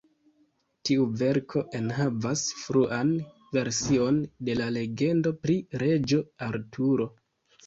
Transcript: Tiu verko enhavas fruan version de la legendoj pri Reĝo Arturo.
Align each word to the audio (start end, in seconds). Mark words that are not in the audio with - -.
Tiu 0.89 1.03
verko 1.17 1.61
enhavas 1.79 2.45
fruan 2.61 3.11
version 3.59 4.19
de 4.49 4.57
la 4.63 4.71
legendoj 4.79 5.35
pri 5.45 5.59
Reĝo 5.85 6.25
Arturo. 6.49 7.09